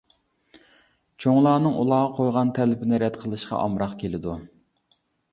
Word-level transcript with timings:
چوڭلارنىڭ 1.25 1.75
ئۇلارغا 1.81 2.15
قويغان 2.19 2.53
تەلىپىنى 2.59 2.99
رەت 3.03 3.19
قىلىشقا 3.25 3.59
ئامراق 3.65 3.93
كېلىدۇ. 4.05 4.35